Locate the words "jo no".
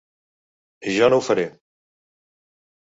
0.95-1.21